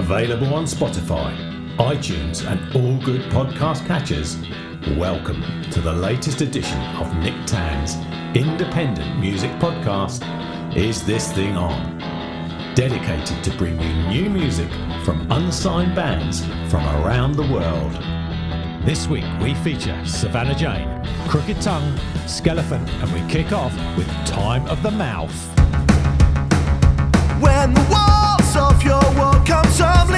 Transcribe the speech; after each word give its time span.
Available 0.00 0.54
on 0.54 0.64
Spotify, 0.64 1.36
iTunes, 1.76 2.50
and 2.50 2.58
all 2.74 2.96
good 3.04 3.20
podcast 3.30 3.86
catchers. 3.86 4.38
Welcome 4.96 5.42
to 5.70 5.82
the 5.82 5.92
latest 5.92 6.40
edition 6.40 6.80
of 6.96 7.14
Nick 7.16 7.34
Tan's 7.44 7.96
independent 8.34 9.20
music 9.20 9.50
podcast, 9.58 10.24
Is 10.74 11.04
This 11.04 11.30
Thing 11.30 11.54
On? 11.54 11.98
Dedicated 12.74 13.44
to 13.44 13.50
bring 13.58 13.78
you 13.78 13.92
new 14.08 14.30
music 14.30 14.70
from 15.04 15.30
unsigned 15.30 15.94
bands 15.94 16.46
from 16.70 16.82
around 17.04 17.32
the 17.32 17.46
world. 17.52 17.92
This 18.86 19.06
week 19.06 19.26
we 19.42 19.52
feature 19.56 20.02
Savannah 20.06 20.54
Jane, 20.54 21.04
Crooked 21.28 21.60
Tongue, 21.60 21.94
Skelephant, 22.24 22.88
and 23.02 23.12
we 23.12 23.20
kick 23.30 23.52
off 23.52 23.74
with 23.98 24.08
Time 24.24 24.66
of 24.68 24.82
the 24.82 24.92
Mouth. 24.92 25.36
When 27.42 27.74
the 27.74 27.90
your 27.90 28.09
world 29.80 30.09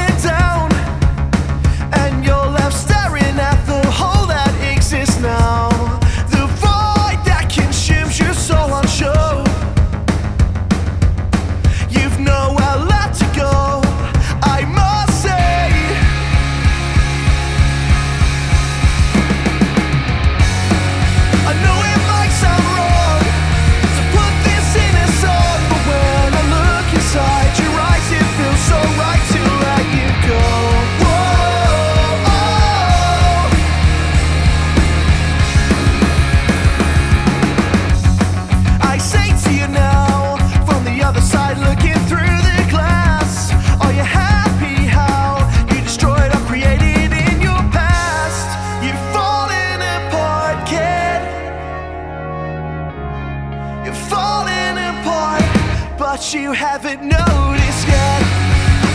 haven't 56.82 57.06
noticed 57.06 57.86
yet. 57.86 58.22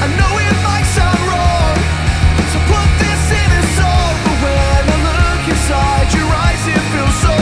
I 0.04 0.08
know 0.20 0.32
it 0.44 0.58
might 0.62 0.88
sound 0.92 1.20
wrong 1.24 1.76
to 2.52 2.60
put 2.68 2.90
this 3.00 3.24
in 3.32 3.50
a 3.60 3.64
song, 3.80 4.14
but 4.26 4.38
when 4.44 4.84
I 4.84 5.14
look 5.24 5.48
inside 5.48 6.14
your 6.14 6.28
eyes, 6.28 6.68
it 6.68 6.84
feels 6.92 7.16
so 7.22 7.37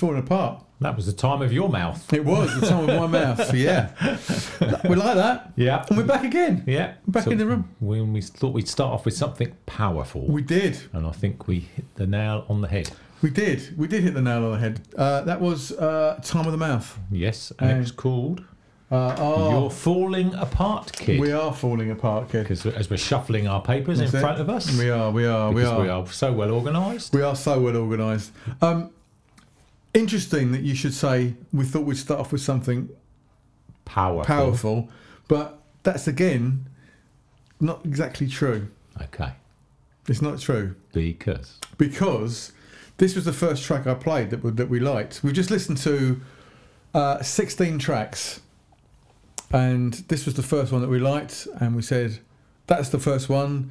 falling 0.00 0.18
apart. 0.18 0.64
That 0.80 0.96
was 0.96 1.04
the 1.06 1.12
time 1.12 1.42
of 1.42 1.52
your 1.52 1.68
mouth. 1.68 2.10
It 2.12 2.24
was 2.24 2.58
the 2.58 2.66
time 2.66 2.88
of 2.88 2.98
my 3.00 3.06
mouth. 3.20 3.52
Yeah, 3.54 3.90
we 4.88 4.96
like 4.96 5.14
that. 5.16 5.52
Yeah. 5.56 5.84
and 5.88 5.96
we're 5.98 6.04
back 6.04 6.24
again. 6.24 6.64
Yeah. 6.66 6.94
Back 7.06 7.26
in 7.26 7.36
the 7.38 7.46
room. 7.46 7.68
When 7.80 8.12
we 8.14 8.22
thought 8.22 8.54
we'd 8.54 8.66
start 8.68 8.92
off 8.94 9.04
with 9.04 9.14
something 9.14 9.54
powerful. 9.66 10.26
We 10.26 10.40
did. 10.42 10.78
and 10.94 11.06
I 11.06 11.12
think 11.12 11.46
we 11.46 11.60
hit 11.60 11.94
the 11.96 12.06
nail 12.06 12.46
on 12.48 12.62
the 12.62 12.68
head. 12.68 12.90
We 13.20 13.28
did. 13.28 13.76
We 13.78 13.86
did 13.88 14.02
hit 14.02 14.14
the 14.14 14.22
nail 14.22 14.44
on 14.46 14.52
the 14.52 14.58
head. 14.58 14.80
Uh, 14.96 15.20
that 15.22 15.38
was 15.40 15.72
uh, 15.72 16.18
time 16.24 16.46
of 16.46 16.52
the 16.52 16.58
mouth. 16.58 16.98
Yes, 17.10 17.52
and 17.58 17.70
it 17.70 17.74
Um, 17.74 17.80
was 17.80 17.92
called 17.92 18.42
Uh, 18.90 19.14
oh, 19.18 19.50
You're 19.60 19.70
Falling 19.70 20.34
Apart, 20.34 20.92
Kid. 20.92 21.20
we 21.20 21.30
are 21.30 21.52
falling 21.52 21.90
apart, 21.90 22.30
kid. 22.30 22.44
Because 22.44 22.64
as 22.64 22.88
we're 22.90 22.96
shuffling 22.96 23.46
our 23.46 23.60
papers 23.62 23.98
That's 23.98 24.12
in 24.14 24.18
it. 24.18 24.22
front 24.22 24.40
of 24.40 24.48
us, 24.48 24.76
We 24.78 24.88
are. 24.90 25.10
We 25.12 25.26
are. 25.26 25.52
We 25.52 25.62
are. 25.64 25.80
we 25.82 25.88
are 25.90 26.06
so 26.06 26.32
well 26.32 26.50
organised. 26.52 27.12
We 27.14 27.20
are 27.22 27.36
so 27.36 27.60
well 27.60 27.76
organised. 27.76 28.32
Um, 28.62 28.90
interesting 29.94 30.52
that 30.52 30.62
you 30.62 30.74
should 30.74 30.94
say 30.94 31.34
we 31.52 31.64
thought 31.64 31.84
we'd 31.84 31.96
start 31.96 32.20
off 32.20 32.32
with 32.32 32.40
something 32.40 32.88
Powerful. 33.84 34.24
powerful, 34.24 34.88
but 35.28 35.60
that's 35.82 36.06
again 36.06 36.66
not 37.60 37.84
exactly 37.84 38.26
true. 38.28 38.68
Okay. 39.02 39.32
It's 40.08 40.22
not 40.22 40.38
true 40.40 40.76
Because. 40.92 41.58
because 41.78 42.52
this 42.98 43.14
was 43.14 43.24
the 43.24 43.32
first 43.32 43.64
track 43.64 43.86
I 43.86 43.94
played 43.94 44.30
that 44.30 44.42
we- 44.44 44.50
that 44.52 44.68
we 44.68 44.78
liked. 44.80 45.22
We 45.22 45.32
just 45.32 45.50
listened 45.50 45.78
to 45.78 46.20
uh, 46.94 47.22
16 47.22 47.78
tracks, 47.78 48.40
and 49.52 49.94
this 50.08 50.24
was 50.26 50.34
the 50.34 50.42
first 50.42 50.72
one 50.72 50.80
that 50.82 50.88
we 50.90 50.98
liked, 50.98 51.46
and 51.60 51.74
we 51.76 51.82
said 51.82 52.18
that's 52.66 52.88
the 52.88 52.98
first 52.98 53.28
one, 53.28 53.70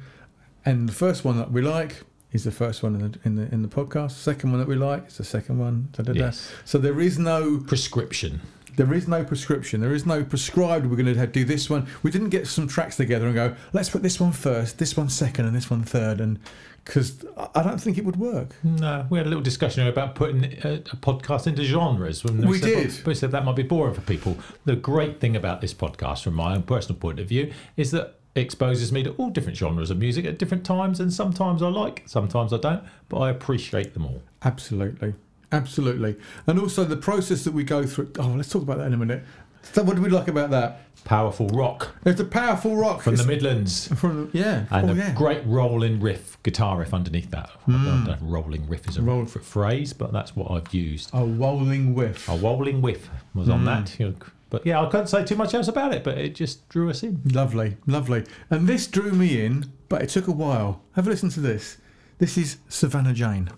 and 0.64 0.88
the 0.88 0.92
first 0.92 1.24
one 1.24 1.36
that 1.38 1.50
we 1.50 1.62
like 1.62 2.02
is 2.32 2.44
the 2.44 2.50
first 2.52 2.82
one 2.82 2.94
in 2.94 3.10
the 3.12 3.18
in 3.24 3.34
the, 3.36 3.42
in 3.54 3.62
the 3.62 3.68
podcast. 3.68 4.12
Second 4.12 4.50
one 4.52 4.60
that 4.60 4.68
we 4.68 4.76
like 4.76 5.08
is 5.08 5.16
the 5.16 5.24
second 5.24 5.58
one. 5.58 5.88
Da, 5.92 6.02
da, 6.02 6.12
da. 6.12 6.18
Yes. 6.20 6.50
So 6.64 6.78
there 6.78 7.00
is 7.00 7.18
no 7.18 7.58
Prescription. 7.66 8.40
there 8.76 8.94
is 8.94 9.08
no 9.08 9.24
prescription. 9.24 9.80
There 9.80 9.92
is 9.92 10.06
no 10.06 10.22
prescribed. 10.24 10.86
We're 10.86 10.96
going 10.96 11.14
to 11.14 11.26
do 11.26 11.44
this 11.44 11.68
one. 11.68 11.86
We 12.02 12.10
didn't 12.10 12.30
get 12.30 12.46
some 12.46 12.68
tracks 12.68 12.96
together 12.96 13.26
and 13.26 13.34
go. 13.34 13.54
Let's 13.72 13.90
put 13.90 14.02
this 14.02 14.18
one 14.20 14.32
first, 14.32 14.78
this 14.78 14.96
one 14.96 15.08
second, 15.08 15.46
and 15.46 15.54
this 15.56 15.68
one 15.68 15.82
third, 15.82 16.20
and 16.20 16.38
because 16.84 17.24
I 17.54 17.62
don't 17.62 17.78
think 17.80 17.98
it 17.98 18.04
would 18.06 18.16
work. 18.16 18.54
No, 18.64 19.06
we 19.10 19.18
had 19.18 19.26
a 19.26 19.28
little 19.28 19.42
discussion 19.42 19.86
about 19.86 20.14
putting 20.14 20.44
a, 20.64 20.74
a 20.76 20.96
podcast 20.96 21.46
into 21.46 21.62
genres. 21.64 22.24
When 22.24 22.38
We 22.46 22.58
said, 22.58 22.66
did. 22.90 23.06
We 23.06 23.14
said 23.14 23.32
that 23.32 23.44
might 23.44 23.56
be 23.56 23.62
boring 23.64 23.94
for 23.94 24.00
people. 24.02 24.38
The 24.64 24.76
great 24.76 25.20
thing 25.20 25.36
about 25.36 25.60
this 25.60 25.74
podcast, 25.74 26.22
from 26.22 26.34
my 26.34 26.54
own 26.54 26.62
personal 26.62 26.98
point 26.98 27.18
of 27.20 27.26
view, 27.28 27.52
is 27.76 27.90
that 27.90 28.19
exposes 28.34 28.92
me 28.92 29.02
to 29.02 29.10
all 29.12 29.30
different 29.30 29.58
genres 29.58 29.90
of 29.90 29.98
music 29.98 30.24
at 30.24 30.38
different 30.38 30.64
times, 30.64 31.00
and 31.00 31.12
sometimes 31.12 31.62
I 31.62 31.68
like, 31.68 32.02
sometimes 32.06 32.52
I 32.52 32.58
don't, 32.58 32.82
but 33.08 33.18
I 33.18 33.30
appreciate 33.30 33.94
them 33.94 34.06
all. 34.06 34.22
Absolutely. 34.42 35.14
Absolutely. 35.52 36.16
And 36.46 36.60
also 36.60 36.84
the 36.84 36.96
process 36.96 37.44
that 37.44 37.52
we 37.52 37.64
go 37.64 37.84
through. 37.84 38.12
Oh, 38.18 38.28
let's 38.28 38.48
talk 38.48 38.62
about 38.62 38.78
that 38.78 38.86
in 38.86 38.94
a 38.94 38.96
minute. 38.96 39.24
So, 39.62 39.82
what 39.82 39.96
do 39.96 40.02
we 40.02 40.08
like 40.08 40.28
about 40.28 40.50
that? 40.50 40.82
Powerful 41.04 41.48
rock 41.48 41.94
It's 42.04 42.20
a 42.20 42.24
powerful 42.24 42.76
rock. 42.76 43.02
from 43.02 43.16
the 43.16 43.24
Midlands. 43.24 43.88
from 43.88 44.30
the- 44.30 44.38
yeah. 44.38 44.66
And 44.70 44.90
oh, 44.90 44.92
a 44.92 44.96
yeah. 44.96 45.14
great 45.14 45.44
rolling 45.46 45.98
riff, 46.00 46.40
guitar 46.42 46.78
riff 46.78 46.92
underneath 46.92 47.30
that. 47.30 47.50
I 47.66 47.72
don't 47.72 47.80
mm. 47.80 48.06
know 48.06 48.12
if 48.12 48.18
rolling 48.22 48.68
riff 48.68 48.88
is 48.88 48.96
a 48.96 49.02
Roll- 49.02 49.26
phrase, 49.26 49.92
but 49.92 50.12
that's 50.12 50.36
what 50.36 50.50
I've 50.50 50.72
used. 50.74 51.10
A 51.12 51.24
rolling 51.24 51.94
whiff. 51.94 52.28
A 52.28 52.36
rolling 52.36 52.82
whiff 52.82 53.08
was 53.34 53.48
on 53.48 53.62
mm. 53.62 53.64
that. 53.66 53.98
you 53.98 54.08
know, 54.08 54.14
But 54.50 54.66
yeah, 54.66 54.82
I 54.82 54.90
can't 54.90 55.08
say 55.08 55.24
too 55.24 55.36
much 55.36 55.54
else 55.54 55.68
about 55.68 55.94
it, 55.94 56.02
but 56.02 56.18
it 56.18 56.34
just 56.34 56.68
drew 56.68 56.90
us 56.90 57.04
in. 57.04 57.22
Lovely, 57.24 57.76
lovely. 57.86 58.24
And 58.50 58.68
this 58.68 58.88
drew 58.88 59.12
me 59.12 59.40
in, 59.40 59.72
but 59.88 60.02
it 60.02 60.08
took 60.08 60.26
a 60.26 60.32
while. 60.32 60.82
Have 60.96 61.06
a 61.06 61.10
listen 61.10 61.30
to 61.30 61.40
this. 61.40 61.78
This 62.18 62.36
is 62.36 62.58
Savannah 62.68 63.14
Jane. 63.14 63.48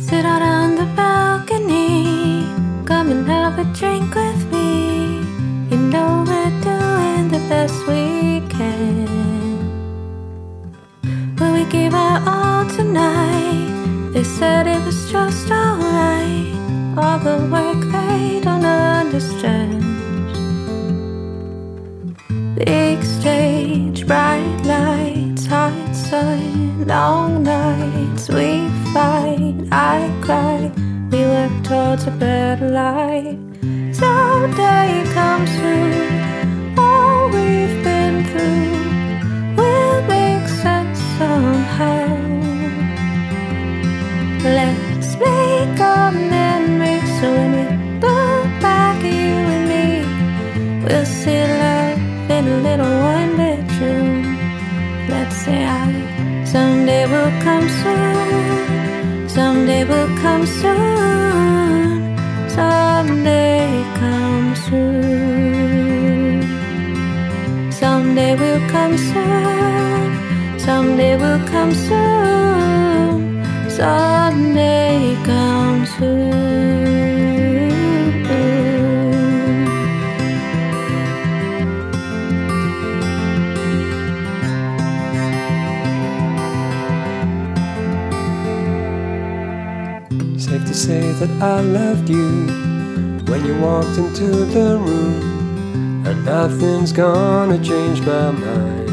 Sit 0.00 0.24
out 0.24 0.40
on 0.40 0.76
the 0.76 0.88
balcony. 0.96 2.46
Come 2.86 3.10
and 3.10 3.26
have 3.28 3.58
a 3.58 3.64
drink 3.74 4.14
with 4.14 4.50
me. 4.50 5.18
You 5.70 5.76
know 5.76 6.24
we're 6.26 6.50
doing 6.62 7.28
the 7.28 7.46
best 7.50 7.86
we 7.86 8.40
can. 8.48 8.95
We 11.86 11.90
give 11.92 12.00
all 12.26 12.68
tonight? 12.68 14.10
They 14.12 14.24
said 14.24 14.66
it 14.66 14.84
was 14.84 15.08
just 15.08 15.48
alright. 15.52 16.52
All 16.98 17.20
the 17.20 17.38
work 17.48 17.80
they 17.92 18.40
don't 18.42 18.64
understand. 18.64 19.84
Big 22.56 23.04
stage, 23.04 24.04
bright 24.04 24.62
lights, 24.64 25.46
hot 25.46 25.94
sun, 25.94 26.88
long 26.88 27.44
nights. 27.44 28.28
We 28.30 28.68
fight, 28.92 29.54
I 29.70 30.10
cry. 30.22 30.72
We 31.12 31.20
work 31.34 31.52
towards 31.62 32.04
a 32.08 32.10
better 32.10 32.68
life. 32.68 33.38
Someday 33.94 35.04
comes 35.14 35.50
soon. 35.52 36.76
All 36.76 37.26
we've 37.26 37.78
been 37.84 38.24
through 38.24 39.54
will 39.56 40.02
make 40.08 40.48
sense 40.48 40.98
somehow. 41.76 42.06
Let's 44.44 45.10
make 45.16 45.78
a 45.80 46.10
memory 46.12 47.00
so 47.18 47.26
when 47.36 47.50
we 47.56 47.62
look 48.00 48.50
back 48.60 48.96
at 49.04 49.12
you 49.22 49.36
and 49.54 49.64
me, 49.72 49.86
we'll 50.84 51.06
see 51.06 51.42
love 51.62 51.98
in 52.36 52.44
a 52.46 52.58
little 52.66 52.96
one 53.14 53.30
bedroom. 53.36 54.10
Let's 55.08 55.36
say 55.44 55.60
I 55.64 56.44
someday 56.44 57.04
will 57.12 57.32
come 57.46 57.68
soon. 57.80 59.28
Someday 59.28 59.82
will 59.84 60.10
come 60.22 60.46
soon. 60.46 62.16
Someday 62.48 63.84
come 64.00 64.48
soon. 64.66 66.42
Someday 67.70 68.32
will 68.40 68.60
come 68.70 68.96
soon. 68.98 69.25
Will 71.18 71.40
come 71.46 71.72
soon. 71.72 73.42
Someday 73.70 75.16
come 75.24 75.86
soon. 75.86 76.36
Safe 90.38 90.64
to 90.66 90.74
say 90.74 91.12
that 91.12 91.30
I 91.40 91.60
loved 91.62 92.10
you 92.10 92.28
when 93.26 93.44
you 93.46 93.58
walked 93.60 93.96
into 93.96 94.44
the 94.56 94.76
room, 94.78 96.06
and 96.06 96.24
nothing's 96.26 96.92
gonna 96.92 97.58
change 97.64 98.02
my 98.02 98.30
mind. 98.32 98.85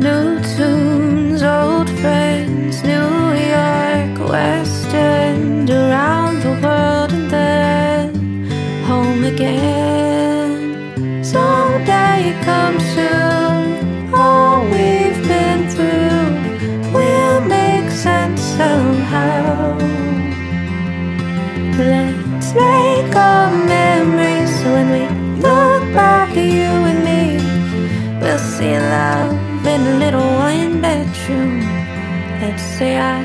New 0.00 0.38
tunes, 0.54 1.42
old 1.42 1.90
friends, 2.00 2.84
New 2.84 3.34
York, 3.56 4.30
West 4.30 4.94
End, 4.94 5.68
around 5.70 6.40
the 6.40 6.52
world 6.62 7.12
and 7.12 7.28
then 7.28 8.44
home 8.84 9.24
again. 9.24 11.24
Someday 11.24 12.32
come 12.44 12.78
soon, 12.94 14.14
all 14.14 14.62
we've 14.66 15.20
been 15.26 15.68
through 15.68 16.92
will 16.94 17.40
make 17.40 17.90
sense 17.90 18.40
somehow. 18.40 19.76
Let's 21.76 22.54
make 22.54 23.12
a 23.16 23.50
memory 23.66 24.46
so 24.46 24.72
when 24.74 24.88
we 24.96 25.04
look 25.42 25.82
back 25.92 26.30
at 26.36 26.38
you 26.58 26.70
and 26.90 27.00
me, 27.04 28.20
we'll 28.20 28.38
see 28.38 28.78
love 28.78 29.27
little 30.10 30.32
one 30.50 30.80
bedroom. 30.80 31.60
Let's 32.40 32.62
say 32.62 32.96
I 32.98 33.20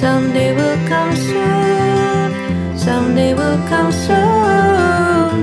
someday 0.00 0.50
will 0.58 0.80
come 0.88 1.14
soon. 1.14 2.30
Someday 2.76 3.34
will 3.34 3.60
come 3.68 3.92
soon. 3.92 5.36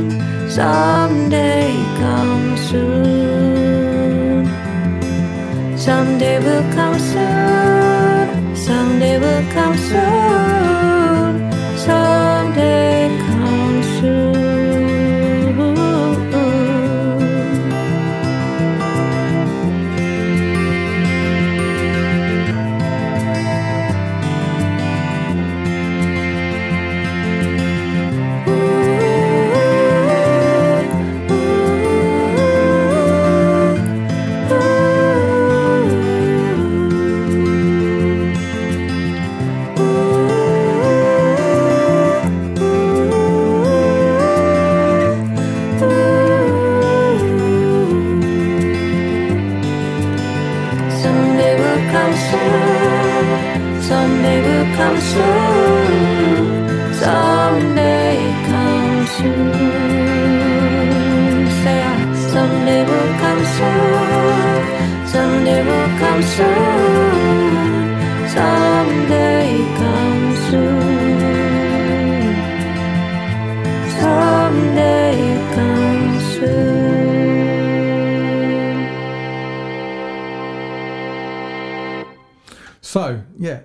Someday 0.49 1.71
come 2.01 2.57
soon. 2.67 4.45
Someday 5.77 6.37
will 6.45 6.65
come 6.77 6.99
soon. 6.99 8.55
Someday 8.67 9.15
will 9.23 9.43
come 9.53 9.77
soon. 9.77 10.24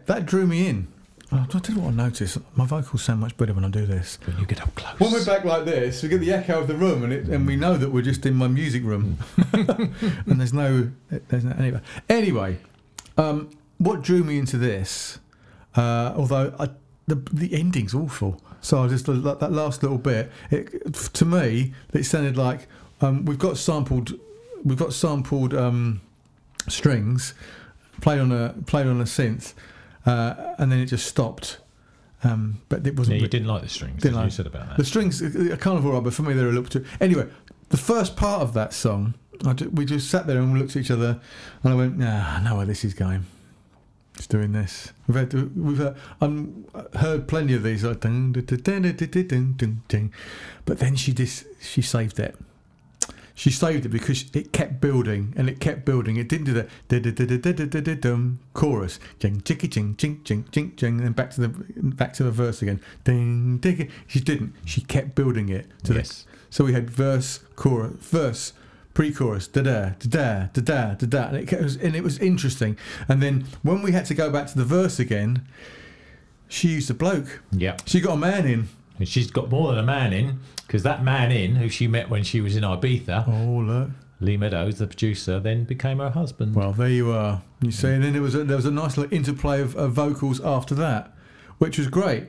That 0.06 0.26
drew 0.26 0.46
me 0.46 0.68
in. 0.68 0.88
Oh, 1.32 1.46
I 1.48 1.58
tell 1.58 1.76
you 1.76 1.82
what 1.82 1.92
I 1.92 1.94
noticed. 1.94 2.38
My 2.56 2.66
vocals 2.66 3.04
sound 3.04 3.20
much 3.20 3.36
better 3.36 3.54
when 3.54 3.64
I 3.64 3.68
do 3.68 3.86
this. 3.86 4.18
When 4.24 4.36
you 4.38 4.46
get 4.46 4.60
up 4.60 4.74
close. 4.74 4.98
When 4.98 5.12
we're 5.12 5.24
back 5.24 5.44
like 5.44 5.64
this, 5.64 6.02
we 6.02 6.08
get 6.08 6.18
the 6.18 6.32
echo 6.32 6.60
of 6.60 6.66
the 6.66 6.74
room, 6.74 7.04
and, 7.04 7.12
it, 7.12 7.28
and 7.28 7.46
we 7.46 7.54
know 7.54 7.76
that 7.76 7.90
we're 7.90 8.02
just 8.02 8.26
in 8.26 8.34
my 8.34 8.48
music 8.48 8.82
room, 8.82 9.18
and 9.52 10.40
there's 10.40 10.52
no, 10.52 10.90
there's 11.08 11.44
no 11.44 11.52
anyway. 11.52 11.80
Anyway, 12.08 12.58
um, 13.16 13.50
what 13.78 14.02
drew 14.02 14.24
me 14.24 14.38
into 14.38 14.58
this, 14.58 15.20
uh, 15.76 16.12
although 16.16 16.52
I, 16.58 16.70
the 17.06 17.14
the 17.32 17.54
ending's 17.54 17.94
awful, 17.94 18.42
so 18.60 18.82
I 18.82 18.88
just 18.88 19.06
that 19.06 19.38
that 19.38 19.52
last 19.52 19.84
little 19.84 19.98
bit, 19.98 20.32
it, 20.50 20.94
to 20.94 21.24
me, 21.24 21.74
it 21.92 22.04
sounded 22.04 22.36
like 22.36 22.66
um, 23.00 23.24
we've 23.24 23.38
got 23.38 23.56
sampled, 23.56 24.14
we've 24.64 24.78
got 24.78 24.92
sampled 24.92 25.54
um, 25.54 26.00
strings, 26.68 27.34
played 28.00 28.18
on 28.18 28.32
a 28.32 28.54
played 28.66 28.88
on 28.88 29.00
a 29.00 29.04
synth, 29.04 29.54
uh, 30.06 30.54
and 30.58 30.70
then 30.70 30.80
it 30.80 30.86
just 30.86 31.06
stopped. 31.06 31.58
Um, 32.22 32.60
but 32.68 32.86
it 32.86 32.96
wasn't. 32.96 33.16
Yeah, 33.16 33.22
you 33.22 33.28
didn't 33.28 33.48
like 33.48 33.62
the 33.62 33.68
strings. 33.68 34.02
Didn't 34.02 34.16
like 34.16 34.26
you 34.26 34.30
said 34.30 34.46
about 34.46 34.68
that. 34.68 34.76
The 34.76 34.84
strings, 34.84 35.22
a 35.22 35.56
carnival 35.56 35.98
but 36.00 36.12
for 36.12 36.22
me, 36.22 36.34
they're 36.34 36.48
a 36.48 36.52
little 36.52 36.64
too. 36.64 36.84
Anyway, 37.00 37.26
the 37.70 37.76
first 37.76 38.16
part 38.16 38.42
of 38.42 38.52
that 38.54 38.74
song, 38.74 39.14
we 39.72 39.84
just 39.86 40.10
sat 40.10 40.26
there 40.26 40.38
and 40.38 40.58
looked 40.58 40.76
at 40.76 40.82
each 40.82 40.90
other, 40.90 41.20
and 41.62 41.72
I 41.72 41.76
went, 41.76 41.96
"Nah, 41.98 42.36
I 42.36 42.42
know 42.42 42.56
where 42.56 42.66
this 42.66 42.84
is 42.84 42.92
going. 42.92 43.24
It's 44.16 44.26
doing 44.26 44.52
this." 44.52 44.92
We've 45.06 45.16
heard, 45.16 45.56
we've 45.56 45.78
heard, 45.78 45.96
um, 46.20 46.66
heard 46.96 47.26
plenty 47.26 47.54
of 47.54 47.62
these, 47.62 47.84
like 47.84 48.00
but 50.66 50.78
then 50.78 50.96
she 50.96 51.12
just 51.14 51.44
she 51.62 51.80
saved 51.80 52.18
it 52.18 52.36
she 53.40 53.50
saved 53.50 53.86
it 53.86 53.88
because 53.88 54.26
it 54.34 54.52
kept 54.52 54.82
building 54.82 55.32
and 55.34 55.48
it 55.48 55.60
kept 55.60 55.86
building. 55.86 56.16
It 56.16 56.28
didn't 56.28 56.44
do 56.44 56.52
the 56.52 56.68
da 56.88 56.98
da 56.98 57.10
da 57.10 57.24
da 57.24 57.52
da 57.52 57.64
da 57.64 57.80
da 57.80 57.94
dum 57.94 58.38
chorus, 58.52 59.00
Jing 59.18 59.40
chicky 59.40 59.66
jing 59.66 59.96
jing 59.96 60.20
jing 60.24 60.44
jing 60.52 60.76
jing, 60.76 60.98
and 60.98 61.06
then 61.06 61.12
back 61.12 61.30
to 61.30 61.40
the 61.40 61.48
back 61.48 62.12
to 62.14 62.22
the 62.22 62.30
verse 62.30 62.60
again. 62.60 62.82
Ding 63.04 63.56
ding. 63.56 63.90
She 64.06 64.20
didn't. 64.20 64.52
She 64.66 64.82
kept 64.82 65.14
building 65.14 65.48
it. 65.48 65.68
To 65.84 65.94
yes. 65.94 66.24
The, 66.24 66.36
so 66.50 66.64
we 66.66 66.74
had 66.74 66.90
verse, 66.90 67.40
chorus, 67.56 67.94
verse, 68.00 68.52
pre-chorus, 68.92 69.48
da 69.48 69.62
da 69.62 69.92
da 70.00 70.48
da 70.52 70.60
da 70.60 70.94
da 70.96 71.06
da, 71.06 71.28
and 71.28 71.50
it 71.50 71.62
was 71.62 71.76
and 71.76 71.96
it 71.96 72.04
was 72.04 72.18
interesting. 72.18 72.76
And 73.08 73.22
then 73.22 73.46
when 73.62 73.80
we 73.80 73.92
had 73.92 74.04
to 74.06 74.14
go 74.14 74.30
back 74.30 74.48
to 74.48 74.58
the 74.58 74.66
verse 74.66 74.98
again, 74.98 75.48
she 76.46 76.68
used 76.68 76.90
a 76.90 76.94
bloke. 76.94 77.40
Yeah. 77.52 77.78
She 77.86 78.02
got 78.02 78.12
a 78.12 78.18
man 78.18 78.44
in. 78.46 78.68
And 79.00 79.08
she's 79.08 79.30
got 79.30 79.50
more 79.50 79.70
than 79.70 79.78
a 79.78 79.82
man 79.82 80.12
in, 80.12 80.38
because 80.66 80.84
that 80.84 81.02
man 81.02 81.32
in, 81.32 81.56
who 81.56 81.68
she 81.68 81.88
met 81.88 82.08
when 82.08 82.22
she 82.22 82.40
was 82.40 82.54
in 82.54 82.62
Ibiza, 82.62 83.26
Oh 83.26 83.60
look. 83.60 83.90
Lee 84.20 84.36
Meadows, 84.36 84.78
the 84.78 84.86
producer, 84.86 85.40
then 85.40 85.64
became 85.64 85.98
her 85.98 86.10
husband. 86.10 86.54
Well, 86.54 86.72
there 86.72 86.90
you 86.90 87.10
are. 87.10 87.42
You 87.62 87.70
see, 87.70 87.88
and 87.88 88.04
then 88.04 88.12
there 88.12 88.22
was 88.22 88.34
a, 88.34 88.44
there 88.44 88.56
was 88.56 88.66
a 88.66 88.70
nice 88.70 88.98
little 88.98 89.12
interplay 89.16 89.62
of, 89.62 89.74
of 89.74 89.92
vocals 89.92 90.40
after 90.42 90.74
that, 90.74 91.12
which 91.58 91.78
was 91.78 91.88
great. 91.88 92.28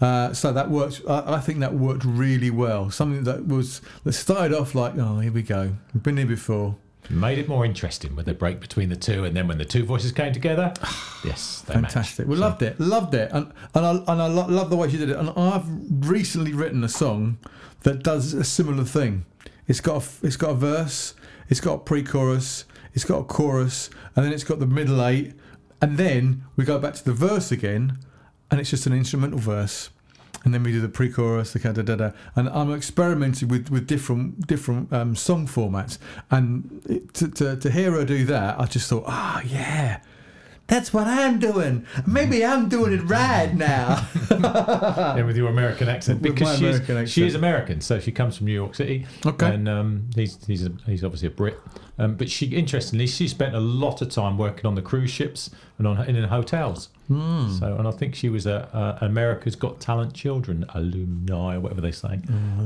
Uh, 0.00 0.32
so 0.32 0.52
that 0.52 0.70
worked. 0.70 1.02
I, 1.08 1.34
I 1.34 1.40
think 1.40 1.60
that 1.60 1.74
worked 1.74 2.04
really 2.04 2.50
well. 2.50 2.90
Something 2.90 3.24
that 3.24 3.46
was 3.46 3.82
that 4.04 4.14
started 4.14 4.56
off 4.56 4.74
like, 4.74 4.94
oh, 4.96 5.20
here 5.20 5.32
we 5.32 5.42
go. 5.42 5.76
We've 5.92 6.02
been 6.02 6.16
here 6.16 6.26
before. 6.26 6.76
Made 7.08 7.38
it 7.38 7.48
more 7.48 7.64
interesting 7.64 8.16
with 8.16 8.26
the 8.26 8.34
break 8.34 8.60
between 8.60 8.88
the 8.88 8.96
two, 8.96 9.24
and 9.24 9.36
then 9.36 9.46
when 9.48 9.58
the 9.58 9.64
two 9.64 9.84
voices 9.84 10.12
came 10.12 10.32
together, 10.32 10.72
yes, 11.24 11.62
they 11.66 11.74
Fantastic. 11.74 12.26
matched. 12.26 12.28
We 12.30 12.36
So- 12.36 12.40
loved 12.40 12.62
it. 12.62 12.80
Loved 12.80 13.14
it. 13.14 13.30
And 13.32 13.52
and 13.74 13.86
I 13.86 13.90
and 14.12 14.22
I 14.22 14.26
lo- 14.26 14.46
love 14.48 14.70
the 14.70 14.76
way 14.76 14.90
she 14.90 14.96
did 14.96 15.10
it. 15.10 15.16
And 15.16 15.30
I've 15.30 15.64
recently 16.08 16.52
written 16.52 16.82
a 16.84 16.88
song 16.88 17.38
that 17.82 18.02
does 18.02 18.34
a 18.34 18.44
similar 18.44 18.84
thing. 18.84 19.24
It's 19.68 19.80
got 19.80 20.02
a, 20.04 20.26
it's 20.26 20.36
got 20.36 20.50
a 20.50 20.54
verse, 20.54 21.14
it's 21.48 21.60
got 21.60 21.74
a 21.74 21.78
pre-chorus, 21.78 22.64
it's 22.94 23.04
got 23.04 23.18
a 23.18 23.24
chorus, 23.24 23.90
and 24.14 24.24
then 24.24 24.32
it's 24.32 24.44
got 24.44 24.58
the 24.60 24.66
middle 24.66 25.04
eight, 25.04 25.34
and 25.82 25.96
then 25.98 26.44
we 26.56 26.64
go 26.64 26.78
back 26.78 26.94
to 26.94 27.04
the 27.04 27.12
verse 27.12 27.50
again, 27.52 27.98
and 28.50 28.60
it's 28.60 28.70
just 28.70 28.86
an 28.86 28.92
instrumental 28.92 29.38
verse. 29.38 29.90
And 30.44 30.54
then 30.54 30.62
we 30.62 30.70
do 30.72 30.80
the 30.80 30.88
pre-chorus, 30.88 31.52
the 31.52 31.58
da 31.58 31.72
da 31.72 31.96
da, 31.96 32.10
and 32.36 32.48
I'm 32.48 32.72
experimenting 32.72 33.48
with, 33.48 33.68
with 33.68 33.86
different 33.86 34.46
different 34.46 34.92
um, 34.92 35.16
song 35.16 35.46
formats. 35.48 35.98
And 36.30 37.10
to, 37.14 37.28
to 37.28 37.56
to 37.56 37.70
hear 37.70 37.92
her 37.92 38.04
do 38.04 38.24
that, 38.26 38.60
I 38.60 38.66
just 38.66 38.88
thought, 38.88 39.04
ah, 39.06 39.42
yeah, 39.42 40.00
that's 40.66 40.92
what 40.92 41.06
I'm 41.06 41.38
doing. 41.38 41.86
Maybe 42.06 42.44
I'm 42.44 42.68
doing 42.68 42.92
it 42.92 43.02
right 43.02 43.52
now. 43.54 44.06
Yeah, 44.36 45.22
with 45.22 45.36
your 45.36 45.48
American 45.48 45.88
accent 45.88 46.20
because 46.20 46.58
she's, 46.58 46.60
American 46.60 47.06
she 47.06 47.26
is. 47.26 47.34
American, 47.34 47.80
so 47.80 47.98
she 47.98 48.12
comes 48.12 48.36
from 48.36 48.46
New 48.46 48.52
York 48.52 48.74
City. 48.74 49.06
Okay. 49.24 49.54
and 49.54 49.68
um, 49.68 50.10
he's 50.14 50.44
he's 50.46 50.66
a, 50.66 50.72
he's 50.84 51.02
obviously 51.02 51.28
a 51.28 51.30
Brit. 51.30 51.58
Um, 51.98 52.14
but 52.16 52.28
she 52.30 52.46
interestingly, 52.46 53.06
she 53.06 53.26
spent 53.28 53.54
a 53.54 53.60
lot 53.60 54.02
of 54.02 54.10
time 54.10 54.36
working 54.36 54.66
on 54.66 54.74
the 54.74 54.82
cruise 54.82 55.10
ships 55.10 55.50
and 55.78 55.86
on 55.86 55.98
and 55.98 56.16
in 56.16 56.24
hotels. 56.24 56.90
Hmm. 57.08 57.52
So, 57.52 57.76
and 57.76 57.86
I 57.86 57.90
think 57.92 58.14
she 58.14 58.28
was 58.28 58.46
a, 58.46 58.98
a 59.00 59.06
America's 59.06 59.54
Got 59.56 59.80
Talent 59.80 60.12
Children 60.12 60.66
alumni, 60.74 61.56
whatever 61.56 61.80
they 61.80 61.92
say. 61.92 62.20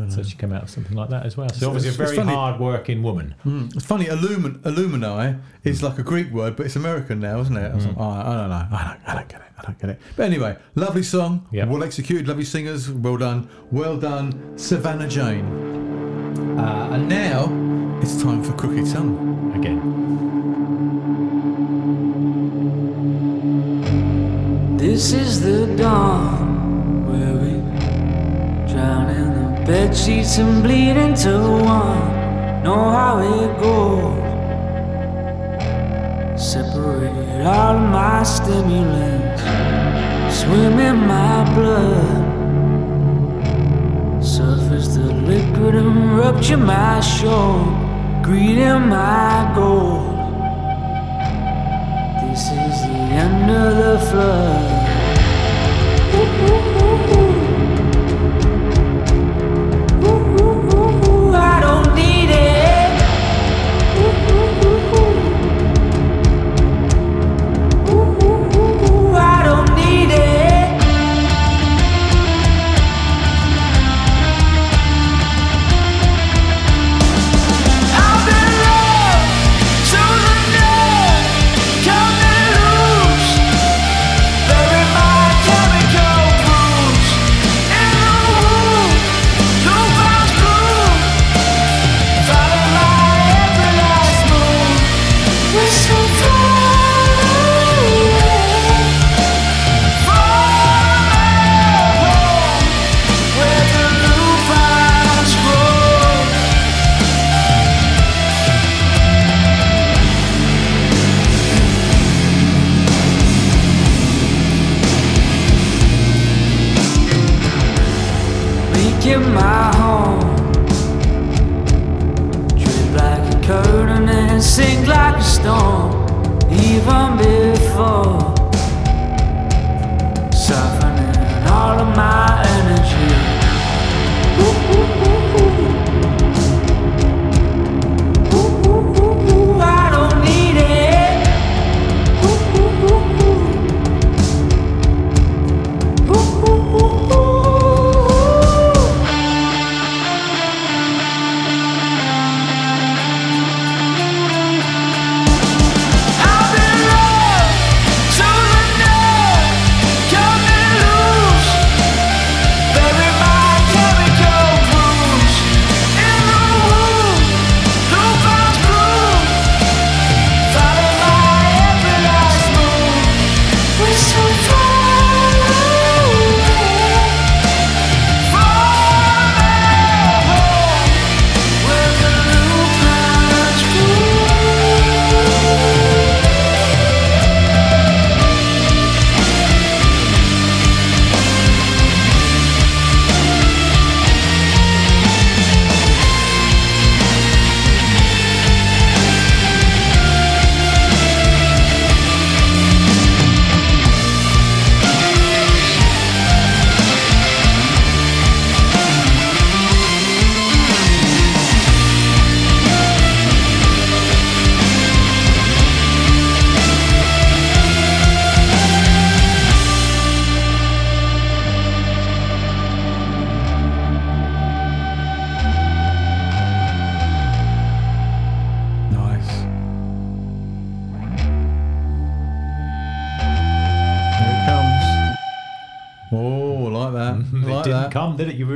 so 0.08 0.22
she 0.22 0.36
came 0.36 0.52
out 0.52 0.62
of 0.62 0.70
something 0.70 0.96
like 0.96 1.10
that 1.10 1.26
as 1.26 1.36
well. 1.36 1.48
So 1.50 1.68
obviously 1.68 1.90
a 1.90 1.92
it's- 1.92 2.16
very 2.16 2.26
hard-working 2.26 3.02
woman. 3.02 3.34
Mm. 3.44 3.74
It's 3.76 3.84
funny, 3.84 4.06
illumin, 4.06 4.60
illumini 4.60 5.38
is 5.64 5.82
like 5.82 5.98
a 5.98 6.02
Greek 6.02 6.30
word, 6.32 6.56
but 6.56 6.66
it's 6.66 6.76
American 6.76 7.20
now, 7.20 7.40
isn't 7.40 7.56
it? 7.56 7.70
I, 7.70 7.74
was 7.74 7.86
like, 7.86 7.96
oh, 7.98 8.02
I 8.02 8.22
don't 8.34 8.48
know. 8.48 8.66
I 8.72 8.84
don't, 8.84 9.08
I 9.08 9.14
don't 9.14 9.28
get 9.28 9.40
it. 9.42 9.46
I 9.58 9.62
don't 9.62 9.78
get 9.78 9.90
it. 9.90 10.00
But 10.16 10.24
anyway, 10.24 10.56
lovely 10.74 11.02
song. 11.02 11.46
Yep. 11.52 11.68
Well 11.68 11.84
executed. 11.84 12.26
Lovely 12.26 12.44
singers. 12.44 12.90
Well 12.90 13.18
done. 13.18 13.48
Well 13.70 13.98
done, 13.98 14.56
Savannah 14.56 15.06
Jane. 15.08 15.44
Uh, 16.58 16.90
and 16.92 17.08
now 17.08 17.69
it's 18.02 18.22
time 18.22 18.42
for 18.42 18.52
Crooked 18.52 18.90
Tongue. 18.90 19.52
Again, 19.56 19.80
This 24.76 25.12
is 25.12 25.40
the 25.40 25.76
dawn 25.76 27.06
where 27.06 27.34
we 27.42 27.60
drown 28.72 29.10
in 29.10 29.28
the 29.34 29.66
bed 29.66 29.94
sheets 29.94 30.38
and 30.38 30.62
bleed 30.62 30.96
into 30.96 31.38
one. 31.38 32.62
Know 32.62 32.90
how 32.90 33.18
it 33.20 33.60
goes. 33.60 34.18
Separate 36.42 37.44
all 37.44 37.78
my 37.78 38.22
stimulants, 38.22 39.42
swim 40.40 40.78
in 40.78 40.96
my 40.96 41.54
blood. 41.54 42.30
Surface 44.22 44.88
the 44.88 45.12
liquid 45.12 45.74
and 45.74 46.18
rupture 46.18 46.56
my 46.56 47.00
shore, 47.00 47.64
greed 48.22 48.58
in 48.58 48.88
my 48.88 49.52
gold. 49.54 50.16
This 52.22 52.44
is 52.50 52.82
the 52.82 52.98
end 53.24 53.50
of 53.50 53.76
the 53.76 54.06
flood. 54.10 54.79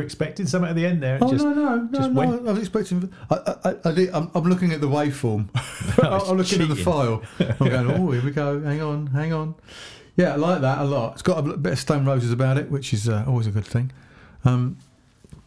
Expecting 0.04 0.46
something 0.46 0.70
at 0.70 0.76
the 0.76 0.86
end 0.86 1.02
there. 1.02 1.16
It 1.16 1.22
Oh 1.22 1.30
just, 1.30 1.44
no 1.44 1.52
no 1.52 1.76
no 1.76 1.88
just 1.98 2.10
no! 2.10 2.20
went. 2.20 2.48
I 2.48 2.52
was 2.52 2.60
expecting. 2.60 3.12
I, 3.30 3.34
I, 3.64 3.74
I, 3.88 3.92
did, 3.92 4.10
I'm, 4.10 4.30
I'm 4.34 4.44
looking 4.44 4.72
at 4.72 4.80
the 4.80 4.86
waveform. 4.88 5.48
I'm 6.30 6.36
looking 6.36 6.62
at 6.62 6.68
the 6.68 6.76
file. 6.76 7.22
I'm 7.40 7.68
going. 7.68 7.90
Oh, 7.90 8.10
here 8.12 8.22
we 8.24 8.30
go. 8.30 8.60
Hang 8.60 8.80
on, 8.82 9.06
hang 9.08 9.32
on. 9.32 9.54
Yeah, 10.16 10.34
I 10.34 10.36
like 10.36 10.60
that 10.60 10.78
a 10.78 10.84
lot. 10.84 11.14
It's 11.14 11.22
got 11.22 11.38
a 11.46 11.56
bit 11.56 11.72
of 11.72 11.78
Stone 11.78 12.04
Roses 12.06 12.30
about 12.30 12.56
it, 12.58 12.70
which 12.70 12.92
is 12.94 13.08
uh, 13.08 13.24
always 13.26 13.46
a 13.46 13.50
good 13.50 13.64
thing. 13.66 13.90
Um, 14.44 14.76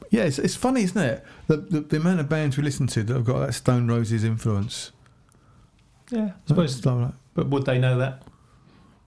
yeah, 0.09 0.23
it's, 0.23 0.39
it's 0.39 0.55
funny, 0.55 0.83
isn't 0.83 1.01
it? 1.01 1.23
The, 1.47 1.57
the 1.57 1.79
the 1.81 1.97
amount 1.97 2.19
of 2.19 2.27
bands 2.29 2.57
we 2.57 2.63
listen 2.63 2.87
to 2.87 3.03
that 3.03 3.13
have 3.13 3.25
got 3.25 3.39
that 3.45 3.53
Stone 3.53 3.87
Roses 3.87 4.23
influence. 4.23 4.91
Yeah, 6.11 6.25
I 6.27 6.47
suppose. 6.47 6.85
Like- 6.85 7.13
But 7.33 7.47
would 7.47 7.65
they 7.65 7.77
know 7.79 7.97
that? 7.97 8.23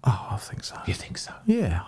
Oh, 0.05 0.29
I 0.31 0.37
think 0.39 0.65
so. 0.65 0.79
You 0.87 0.95
think 0.95 1.19
so? 1.19 1.33
Yeah, 1.47 1.83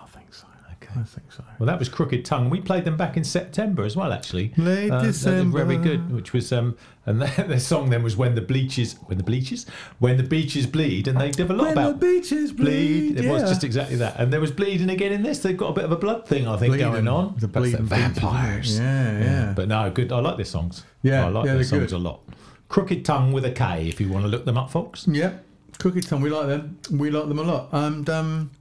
I 0.95 1.03
think 1.03 1.05
so. 1.05 1.13
Okay. 1.13 1.17
I 1.17 1.21
think 1.21 1.31
so. 1.31 1.43
Well, 1.59 1.67
that 1.67 1.79
was 1.79 1.89
Crooked 1.89 2.25
Tongue. 2.25 2.49
We 2.49 2.61
played 2.61 2.85
them 2.85 2.97
back 2.97 3.17
in 3.17 3.23
September 3.23 3.83
as 3.83 3.95
well, 3.95 4.13
actually. 4.13 4.53
Late 4.57 4.91
Uh, 4.91 5.03
were 5.03 5.65
very 5.65 5.77
good. 5.77 6.11
Which 6.11 6.33
was 6.33 6.51
um, 6.51 6.75
and 7.05 7.21
their, 7.21 7.45
their 7.45 7.59
song 7.59 7.89
then 7.89 8.03
was 8.03 8.15
when 8.15 8.35
the 8.35 8.41
bleaches, 8.41 8.95
when 9.05 9.17
the 9.17 9.23
bleaches, 9.23 9.65
when 9.99 10.17
the 10.17 10.23
beaches 10.23 10.65
bleed, 10.65 11.07
and 11.07 11.19
they 11.19 11.31
did 11.31 11.49
a 11.49 11.53
lot 11.53 11.71
about 11.71 11.75
When 11.75 11.75
the 11.75 11.89
about 11.91 11.99
beaches 11.99 12.51
bleed, 12.53 13.19
It 13.19 13.29
was 13.29 13.43
just 13.43 13.63
exactly 13.63 13.97
that, 13.97 14.19
and 14.19 14.31
there 14.31 14.39
was 14.39 14.51
bleeding 14.51 14.89
again 14.89 15.11
in 15.11 15.23
this. 15.23 15.39
They've 15.39 15.57
got 15.57 15.69
a 15.69 15.73
bit 15.73 15.85
of 15.85 15.91
a 15.91 15.97
blood 15.97 16.27
thing, 16.27 16.47
I 16.47 16.55
think, 16.57 16.71
Bleeding. 16.71 16.91
going 16.91 17.07
on. 17.07 17.35
The 17.39 17.47
bleeding 17.47 17.85
vampires. 17.85 18.79
yeah, 18.79 19.19
yeah. 19.19 19.53
But 19.55 19.67
no, 19.67 19.89
good. 19.91 20.11
I 20.11 20.19
like 20.19 20.37
their 20.37 20.45
songs. 20.45 20.83
Yeah, 21.01 21.25
I 21.25 21.29
like 21.29 21.45
yeah, 21.45 21.55
their 21.55 21.63
songs 21.63 21.91
good. 21.91 21.97
a 21.97 21.97
lot. 21.97 22.21
Crooked 22.69 23.03
Tongue 23.05 23.33
with 23.33 23.45
a 23.45 23.51
K, 23.51 23.87
if 23.87 23.99
you 23.99 24.09
want 24.09 24.23
to 24.23 24.29
look 24.29 24.45
them 24.45 24.57
up, 24.57 24.71
folks. 24.71 25.05
Yeah, 25.07 25.33
Crooked 25.79 26.07
Tongue, 26.07 26.21
we 26.21 26.29
like 26.29 26.47
them. 26.47 26.79
We 26.91 27.11
like 27.11 27.27
them 27.27 27.39
a 27.39 27.43
lot. 27.43 27.69
And 27.71 28.09
um, 28.09 28.51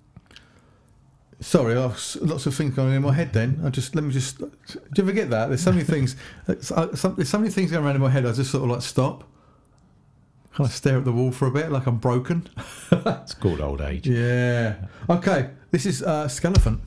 sorry, 1.42 1.76
I've 1.76 2.16
lots 2.20 2.46
of 2.46 2.54
things 2.54 2.74
going 2.74 2.88
on 2.90 2.94
in 2.94 3.02
my 3.02 3.12
head. 3.12 3.32
Then 3.32 3.60
I 3.64 3.70
just 3.70 3.94
let 3.94 4.04
me 4.04 4.12
just. 4.12 4.38
Do 4.38 4.46
you 4.96 5.02
ever 5.02 5.12
get 5.12 5.30
that? 5.30 5.48
There's 5.48 5.62
so 5.62 5.72
many 5.72 5.84
things. 5.84 6.16
uh, 6.48 6.94
some, 6.94 7.14
there's 7.16 7.28
so 7.28 7.38
many 7.38 7.50
things 7.50 7.70
going 7.70 7.84
around 7.84 7.96
in 7.96 8.02
my 8.02 8.10
head. 8.10 8.24
I 8.24 8.32
just 8.32 8.50
sort 8.50 8.64
of 8.64 8.70
like 8.70 8.82
stop, 8.82 9.24
kind 10.54 10.68
of 10.68 10.74
stare 10.74 10.98
at 10.98 11.04
the 11.04 11.12
wall 11.12 11.32
for 11.32 11.46
a 11.46 11.50
bit, 11.50 11.70
like 11.70 11.86
I'm 11.86 11.98
broken. 11.98 12.48
It's 12.92 13.34
called 13.34 13.60
old 13.60 13.80
age. 13.80 14.06
Yeah. 14.06 14.76
Okay, 15.08 15.50
this 15.70 15.86
is 15.86 16.02
uh, 16.02 16.26
Skelephant. 16.26 16.80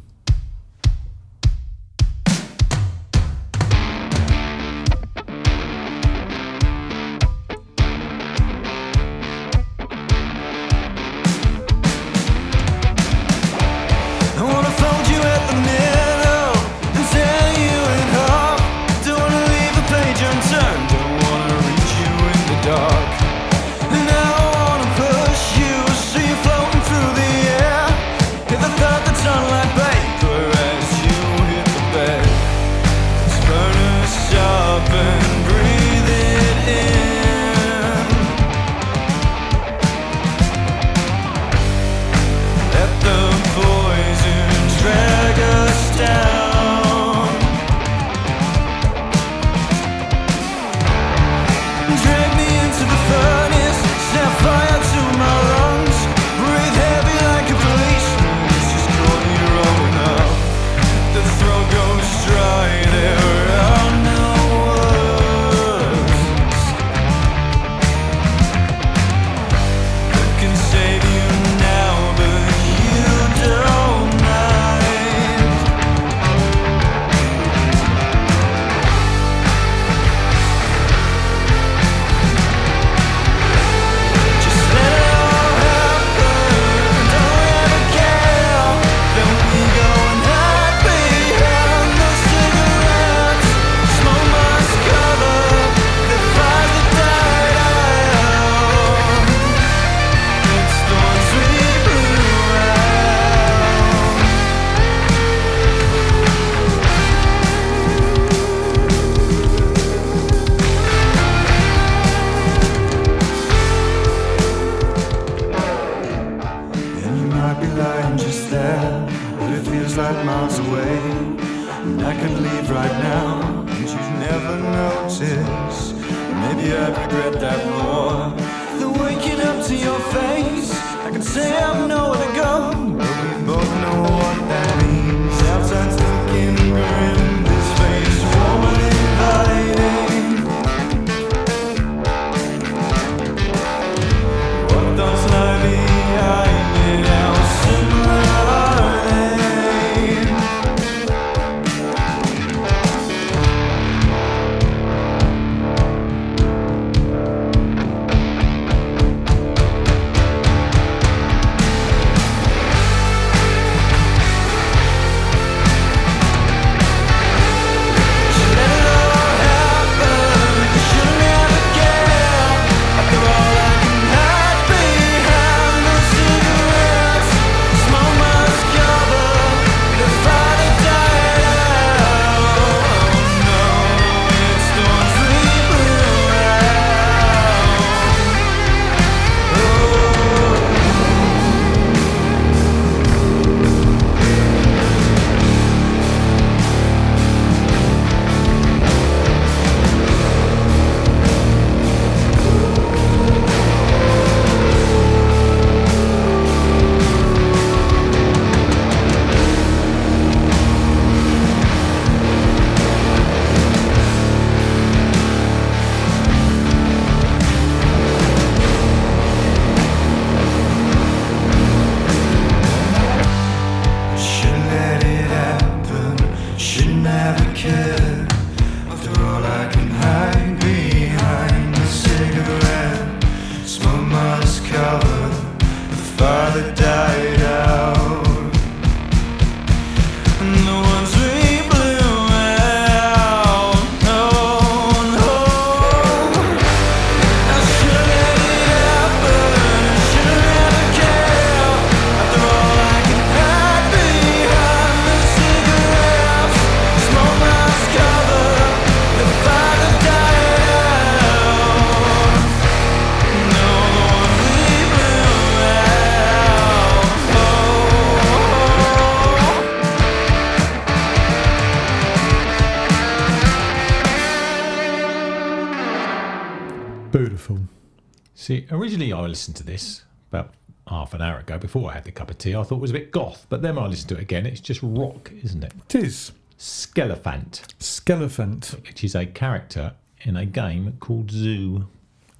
Originally 278.95 279.13
I 279.13 279.27
listened 279.27 279.57
to 279.57 279.63
this 279.63 280.03
about 280.31 280.53
half 280.87 281.13
an 281.13 281.21
hour 281.21 281.39
ago 281.39 281.57
before 281.57 281.91
I 281.91 281.95
had 281.95 282.05
the 282.05 282.13
cup 282.13 282.29
of 282.29 282.37
tea. 282.37 282.55
I 282.55 282.63
thought 282.63 282.75
it 282.75 282.81
was 282.81 282.91
a 282.91 282.93
bit 282.93 283.11
goth, 283.11 283.45
but 283.49 283.61
then 283.61 283.77
I 283.77 283.87
listened 283.87 284.09
to 284.09 284.15
it 284.15 284.21
again. 284.21 284.45
It's 284.45 284.61
just 284.61 284.79
rock, 284.81 285.31
isn't 285.43 285.65
it? 285.65 285.73
It 285.89 285.95
is. 285.95 286.31
Skelephant, 286.57 287.63
Skelephant. 287.79 288.81
which 288.87 289.03
is 289.03 289.13
a 289.13 289.25
character 289.25 289.93
in 290.21 290.37
a 290.37 290.45
game 290.45 290.95
called 291.01 291.29
Zoo. 291.29 291.87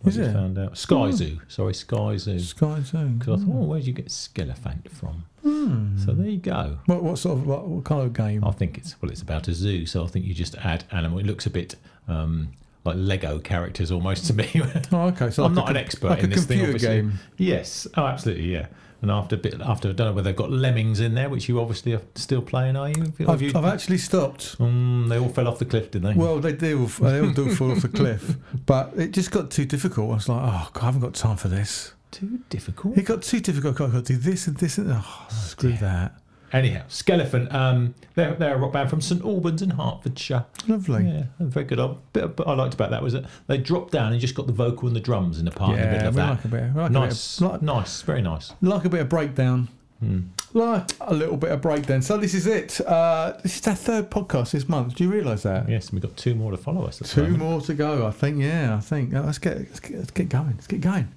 Is 0.06 0.16
it? 0.16 0.32
Found 0.32 0.58
out. 0.58 0.78
Sky 0.78 1.12
Zoo. 1.12 1.42
Sorry, 1.50 1.74
Sky 1.74 2.16
Zoo. 2.16 2.40
Sky 2.40 2.80
Zone. 2.80 3.18
Because 3.18 3.42
I 3.42 3.46
thought, 3.46 3.54
oh, 3.54 3.64
where'd 3.66 3.84
you 3.84 3.92
get 3.92 4.06
Skelephant 4.06 4.90
from? 4.92 5.26
Hmm. 5.44 5.98
So 5.98 6.14
there 6.14 6.28
you 6.30 6.38
go. 6.38 6.78
What, 6.86 7.04
what 7.04 7.18
sort 7.18 7.40
of 7.40 7.46
what, 7.46 7.68
what 7.68 7.84
kind 7.84 8.02
of 8.04 8.14
game? 8.14 8.46
I 8.46 8.52
think 8.52 8.78
it's 8.78 8.96
well, 9.02 9.12
it's 9.12 9.22
about 9.22 9.50
a 9.50 9.54
zoo, 9.54 9.86
so 9.86 10.06
I 10.06 10.08
think 10.08 10.24
you 10.26 10.34
just 10.34 10.56
add 10.60 10.86
animal. 10.92 11.20
It 11.20 11.26
looks 11.26 11.46
a 11.46 11.50
bit 11.50 11.76
um, 12.08 12.54
like 12.86 12.96
Lego 12.98 13.40
characters 13.40 13.92
almost 13.92 14.28
to 14.28 14.34
me. 14.34 14.50
Oh, 14.92 15.08
okay. 15.08 15.30
So 15.32 15.44
I'm 15.44 15.54
like 15.56 15.66
not 15.66 15.68
a 15.68 15.72
an 15.72 15.78
expert 15.78 16.10
like 16.10 16.24
in 16.24 16.30
this 16.30 16.46
thing. 16.46 16.60
computer 16.60 16.88
Obviously. 16.88 17.02
game. 17.12 17.20
Yes. 17.38 17.88
Oh, 17.98 18.06
absolutely. 18.06 18.52
Yeah. 18.54 18.68
And 19.02 19.12
after 19.12 19.36
a 19.36 19.38
bit, 19.40 19.56
after 19.62 19.90
I 19.90 19.92
don't 19.92 20.08
know 20.08 20.14
whether 20.14 20.30
they've 20.30 20.36
got 20.36 20.52
lemmings 20.52 21.00
in 21.00 21.14
there, 21.16 21.30
which 21.30 21.48
you 21.50 21.60
obviously 21.60 21.94
are 21.94 22.02
still 22.16 22.42
playing, 22.42 22.76
are 22.76 22.90
you? 22.90 23.14
I've, 23.28 23.42
you- 23.42 23.52
I've 23.54 23.66
actually 23.66 23.98
stopped. 23.98 24.58
Mm, 24.58 25.10
they 25.10 25.18
all 25.20 25.30
fell 25.30 25.48
off 25.48 25.60
the 25.60 25.66
cliff, 25.66 25.92
didn't 25.92 26.14
they? 26.14 26.20
Well, 26.20 26.40
they 26.40 26.54
do. 26.54 26.86
They 26.88 27.20
all 27.20 27.32
do 27.32 27.54
fall 27.54 27.72
off 27.72 27.82
the 27.82 27.90
cliff, 27.90 28.36
but 28.66 28.94
it 28.98 29.12
just 29.12 29.32
got 29.32 29.52
too 29.52 29.66
difficult. 29.66 30.12
I 30.12 30.14
was 30.16 30.30
like, 30.30 30.42
oh, 30.42 30.70
God, 30.74 30.82
I 30.82 30.86
haven't 30.86 31.02
got 31.02 31.14
time 31.14 31.38
for 31.38 31.50
this. 31.50 31.94
too 32.12 32.40
difficult. 32.50 32.98
It 32.98 33.04
got 33.06 33.22
too 33.22 33.42
difficult. 33.42 33.80
I've 33.82 33.92
got 33.92 34.06
to 34.06 34.14
do 34.14 34.18
this 34.18 34.48
and 34.48 34.58
this 34.58 34.78
and 34.78 34.92
oh, 34.92 35.28
screw 35.30 35.74
that. 35.74 36.18
Anyhow, 36.56 36.84
Skelephant. 36.88 37.54
Um, 37.54 37.94
they're, 38.16 38.34
they're 38.34 38.56
a 38.56 38.58
rock 38.58 38.72
band 38.72 38.90
from 38.90 39.02
St 39.02 39.22
Albans 39.24 39.62
in 39.62 39.72
Hertfordshire. 39.72 40.46
Lovely. 40.68 41.04
Yeah, 41.06 41.24
very 41.40 41.66
good. 41.66 41.80
A 41.80 41.90
bit, 42.14 42.36
but 42.38 42.48
I 42.48 42.54
liked 42.54 42.74
about 42.74 42.92
that 42.92 43.04
was 43.04 43.12
that 43.14 43.26
they 43.48 43.58
dropped 43.58 43.92
down 43.92 44.14
and 44.14 44.22
just 44.22 44.36
got 44.36 44.48
the 44.48 44.54
vocal 44.54 44.88
and 44.88 44.96
the 44.96 45.02
drums 45.02 45.38
in 45.38 45.46
the 45.46 45.52
part 45.52 45.72
in 45.72 45.78
the 45.82 45.82
Yeah, 45.86 45.92
middle 45.92 46.08
of 46.08 46.16
we 46.16 46.22
that. 46.22 46.30
like 46.30 46.46
a 46.46 46.48
bit. 46.48 46.74
We 46.74 46.82
like 46.82 46.92
nice, 46.92 47.38
a 47.38 47.42
bit. 47.42 47.46
Of, 47.48 47.52
like, 47.54 47.62
nice, 47.62 48.02
very 48.04 48.22
nice. 48.22 48.54
like 48.62 48.86
a 48.86 48.90
bit 48.90 49.02
of 49.02 49.10
breakdown. 49.10 49.68
Hmm. 50.02 50.20
Like 50.54 50.92
a 51.02 51.14
little 51.14 51.38
bit 51.38 51.52
of 51.52 51.62
breakdown. 51.62 52.02
So 52.02 52.18
this 52.18 52.34
is 52.34 52.48
it. 52.48 52.80
Uh, 52.82 53.34
this 53.44 53.60
is 53.60 53.68
our 53.68 53.76
third 53.76 54.10
podcast 54.12 54.52
this 54.52 54.68
month. 54.68 54.96
Do 54.96 55.04
you 55.06 55.10
realise 55.12 55.44
that? 55.44 55.70
Yes, 55.70 55.86
and 55.86 55.94
we've 55.94 56.02
got 56.02 56.18
two 56.18 56.36
more 56.36 56.52
to 56.52 56.58
follow 56.58 56.86
us. 56.86 57.02
at 57.02 57.08
Two 57.08 57.24
moment. 57.24 57.40
more 57.40 57.62
to 57.62 57.74
go, 57.74 58.06
I 58.06 58.12
think. 58.12 58.42
Yeah, 58.42 58.76
I 58.76 58.82
think. 58.82 59.14
Uh, 59.14 59.24
let's 59.24 59.38
get, 59.38 59.58
let's 59.58 59.80
get 59.80 59.98
let's 59.98 60.12
get 60.12 60.30
going. 60.30 60.52
Let's 60.56 60.68
get 60.68 60.82
going. 60.82 61.08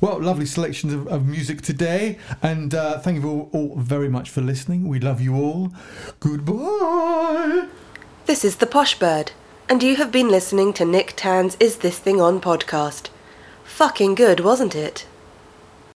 Well, 0.00 0.20
lovely 0.20 0.44
selections 0.46 0.92
of, 0.92 1.08
of 1.08 1.26
music 1.26 1.62
today, 1.62 2.18
and 2.42 2.74
uh, 2.74 2.98
thank 2.98 3.22
you 3.22 3.28
all, 3.28 3.50
all 3.52 3.76
very 3.76 4.08
much 4.08 4.28
for 4.30 4.42
listening. 4.42 4.86
We 4.86 5.00
love 5.00 5.20
you 5.20 5.34
all. 5.36 5.72
Goodbye. 6.20 7.68
This 8.26 8.44
is 8.44 8.56
the 8.56 8.66
Posh 8.66 8.98
Bird, 8.98 9.32
and 9.68 9.82
you 9.82 9.96
have 9.96 10.12
been 10.12 10.28
listening 10.28 10.72
to 10.74 10.84
Nick 10.84 11.14
Tan's 11.16 11.56
Is 11.58 11.78
This 11.78 11.98
Thing 11.98 12.20
On 12.20 12.40
podcast. 12.40 13.08
Fucking 13.64 14.14
good, 14.14 14.40
wasn't 14.40 14.74
it? 14.74 15.06